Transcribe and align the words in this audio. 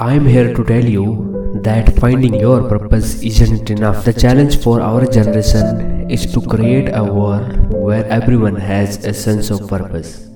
I'm 0.00 0.26
here 0.26 0.54
to 0.54 0.62
tell 0.62 0.84
you 0.84 1.60
that 1.64 1.98
finding 1.98 2.32
your 2.32 2.68
purpose 2.68 3.20
isn't 3.20 3.68
enough. 3.68 4.04
The 4.04 4.12
challenge 4.12 4.62
for 4.62 4.80
our 4.80 5.04
generation 5.04 6.08
is 6.08 6.24
to 6.34 6.40
create 6.40 6.90
a 6.94 7.02
world 7.02 7.72
where 7.72 8.06
everyone 8.06 8.54
has 8.54 9.04
a 9.04 9.12
sense 9.12 9.50
of 9.50 9.66
purpose. 9.68 10.28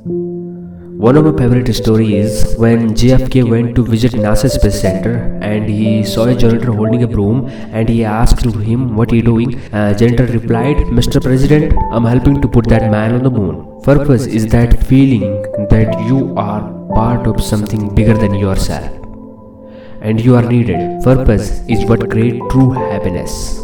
One 1.07 1.17
of 1.17 1.27
my 1.27 1.39
favorite 1.39 1.73
stories 1.75 2.25
is 2.25 2.57
when 2.59 2.89
JFK 2.89 3.49
went 3.49 3.77
to 3.77 3.85
visit 3.85 4.15
NASA 4.15 4.51
Space 4.51 4.81
Center 4.81 5.39
and 5.41 5.69
he 5.69 6.03
saw 6.03 6.25
a 6.25 6.35
janitor 6.35 6.73
holding 6.73 7.05
a 7.05 7.07
broom 7.07 7.49
and 7.71 7.89
he 7.89 8.05
asked 8.05 8.45
him 8.45 8.97
what 8.97 9.13
you 9.13 9.23
doing. 9.23 9.61
Uh, 9.73 9.95
janitor 9.95 10.27
replied, 10.27 10.79
Mr. 10.99 11.23
President, 11.23 11.73
I'm 11.93 12.05
helping 12.05 12.43
to 12.43 12.49
put 12.49 12.67
that 12.67 12.91
man 12.91 13.15
on 13.15 13.23
the 13.23 13.31
moon. 13.31 13.81
Purpose 13.83 14.27
is 14.27 14.49
that 14.49 14.83
feeling 14.89 15.43
that 15.71 16.05
you 16.05 16.35
are 16.37 16.63
part 16.97 17.29
of 17.29 17.41
something 17.41 17.95
bigger 17.95 18.19
than 18.19 18.35
yourself 18.35 19.02
and 20.03 20.21
you 20.21 20.37
are 20.37 20.43
needed. 20.43 21.03
Purpose 21.03 21.61
is 21.69 21.85
what 21.87 22.11
creates 22.11 22.41
true 22.53 22.73
happiness 22.73 23.63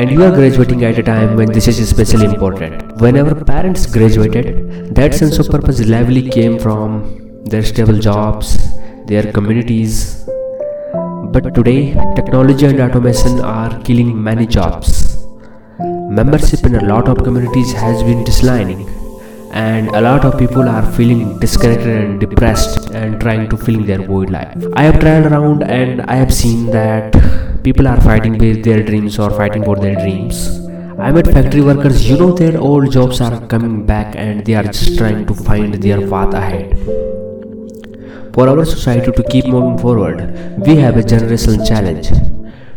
and 0.00 0.10
you 0.10 0.22
are 0.24 0.30
graduating 0.34 0.82
at 0.88 0.98
a 0.98 1.02
time 1.02 1.36
when 1.36 1.50
this 1.52 1.66
is 1.68 1.78
especially 1.78 2.26
important. 2.26 3.00
Whenever 3.00 3.34
parents 3.44 3.86
graduated, 3.86 4.94
that 4.94 5.14
sense 5.14 5.38
of 5.38 5.50
purpose 5.50 5.80
lively 5.86 6.22
came 6.36 6.58
from 6.58 7.44
their 7.44 7.62
stable 7.62 7.98
jobs, 7.98 8.56
their 9.06 9.32
communities. 9.32 10.24
But 11.34 11.54
today, 11.54 11.94
technology 12.14 12.66
and 12.66 12.80
automation 12.80 13.40
are 13.40 13.78
killing 13.82 14.10
many 14.22 14.46
jobs. 14.46 15.26
Membership 16.20 16.64
in 16.64 16.76
a 16.76 16.84
lot 16.84 17.08
of 17.08 17.22
communities 17.22 17.72
has 17.72 18.02
been 18.02 18.24
declining, 18.24 18.88
and 19.52 19.88
a 19.88 20.00
lot 20.00 20.24
of 20.24 20.38
people 20.38 20.68
are 20.68 20.84
feeling 20.92 21.38
disconnected 21.38 21.88
and 21.88 22.20
depressed 22.20 22.90
and 22.90 23.20
trying 23.20 23.48
to 23.48 23.56
fill 23.56 23.82
their 23.84 24.06
void 24.06 24.30
life. 24.30 24.56
I 24.74 24.84
have 24.84 25.00
traveled 25.00 25.32
around 25.32 25.62
and 25.62 26.02
I 26.02 26.14
have 26.16 26.32
seen 26.32 26.66
that 26.66 27.12
people 27.64 27.88
are 27.88 28.00
fighting 28.00 28.38
with 28.38 28.64
their 28.64 28.82
dreams 28.82 29.18
or 29.18 29.30
fighting 29.30 29.64
for 29.64 29.76
their 29.76 29.96
dreams. 29.96 30.60
I 30.98 31.10
met 31.12 31.26
factory 31.26 31.62
workers. 31.62 32.08
You 32.08 32.18
know 32.18 32.32
their 32.32 32.60
old 32.60 32.92
jobs 32.92 33.20
are 33.20 33.46
coming 33.46 33.86
back 33.86 34.14
and 34.16 34.44
they 34.44 34.54
are 34.54 34.64
just 34.64 34.96
trying 34.98 35.26
to 35.26 35.34
find 35.34 35.74
their 35.74 36.08
path 36.08 36.34
ahead. 36.34 36.78
For 38.34 38.48
our 38.48 38.64
society 38.64 39.10
to 39.10 39.22
keep 39.24 39.46
moving 39.46 39.78
forward 39.78 40.18
we 40.66 40.76
have 40.76 40.96
a 40.96 41.02
generational 41.02 41.66
challenge 41.66 42.10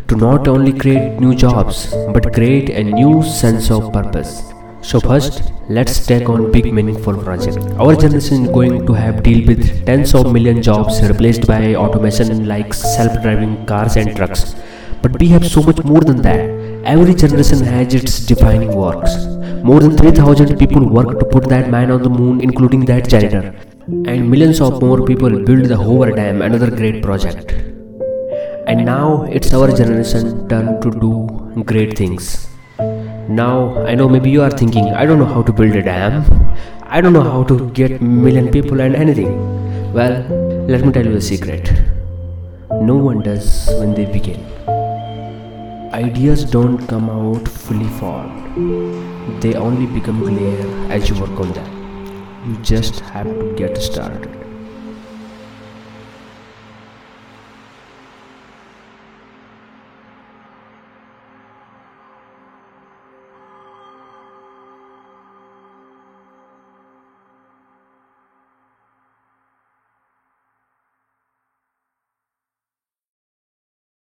to 0.08 0.16
not 0.16 0.48
only 0.48 0.74
create 0.74 1.20
new 1.20 1.36
jobs 1.36 1.94
but 2.12 2.34
create 2.34 2.70
a 2.70 2.84
new 2.84 3.22
sense 3.22 3.70
of 3.70 3.94
purpose 3.94 4.53
so 4.84 5.00
first, 5.00 5.54
let's 5.70 6.06
take 6.06 6.28
on 6.30 6.52
big 6.52 6.66
meaningful 6.74 7.18
project. 7.18 7.58
Our 7.80 7.96
generation 7.96 8.44
is 8.44 8.50
going 8.52 8.86
to 8.86 8.94
have 8.94 9.24
deal 9.24 9.48
with 9.48 9.86
tens 9.86 10.14
of 10.14 10.32
million 10.34 10.62
jobs 10.62 11.02
replaced 11.02 11.48
by 11.48 11.76
automation 11.76 12.46
like 12.48 12.74
self-driving 12.74 13.66
cars 13.66 13.96
and 13.96 14.14
trucks. 14.16 14.56
But 15.02 15.18
we 15.20 15.30
have 15.30 15.48
so 15.48 15.64
much 15.64 15.82
more 15.86 16.02
than 16.02 16.22
that. 16.24 16.50
Every 16.84 17.16
generation 17.16 17.64
has 17.64 17.94
its 17.94 18.20
defining 18.26 18.76
works. 18.76 19.16
More 19.64 19.80
than 19.80 19.96
3000 19.96 20.58
people 20.58 20.86
work 20.90 21.18
to 21.18 21.26
put 21.26 21.48
that 21.48 21.70
man 21.70 21.90
on 21.90 22.04
the 22.04 22.10
moon, 22.10 22.42
including 22.42 22.86
that 22.86 23.08
janitor. 23.08 23.56
And 23.88 24.30
millions 24.30 24.60
of 24.60 24.82
more 24.82 25.06
people 25.06 25.30
build 25.30 25.66
the 25.66 25.78
Hoover 25.78 26.12
Dam, 26.12 26.42
another 26.42 26.70
great 26.70 27.02
project. 27.02 27.52
And 28.68 28.86
now 28.86 29.24
it's 29.24 29.54
our 29.54 29.72
generation 29.76 30.50
turn 30.50 30.82
to 30.82 30.92
do 30.92 31.64
great 31.64 31.98
things. 31.98 32.53
Now 33.36 33.84
I 33.86 33.96
know 33.96 34.08
maybe 34.08 34.30
you 34.30 34.42
are 34.44 34.52
thinking 34.52 34.94
I 34.94 35.06
don't 35.06 35.20
know 35.20 35.32
how 35.34 35.44
to 35.44 35.52
build 35.52 35.76
a 35.76 35.82
dam. 35.82 36.24
I 36.84 37.02
don't 37.02 37.14
know 37.14 37.24
how 37.24 37.44
to 37.52 37.70
get 37.72 38.02
million 38.02 38.52
people 38.52 38.82
and 38.82 38.96
anything. 38.96 39.38
Well, 39.94 40.22
let 40.68 40.86
me 40.86 40.92
tell 40.92 41.06
you 41.06 41.16
a 41.16 41.22
secret. 41.22 41.72
No 42.92 42.96
one 42.96 43.22
does 43.22 43.70
when 43.80 43.94
they 43.94 44.06
begin 44.06 44.54
ideas 45.94 46.44
don't 46.44 46.88
come 46.88 47.08
out 47.08 47.48
fully 47.48 47.88
formed, 48.00 49.42
they 49.42 49.54
only 49.54 49.86
become 49.86 50.22
clear 50.22 50.92
as 50.92 51.08
you 51.08 51.16
work 51.22 51.40
on 51.40 51.54
them. 51.54 51.70
You 52.48 52.58
just 52.64 53.00
have 53.02 53.28
to 53.28 53.54
get 53.56 53.78
started. 53.78 54.43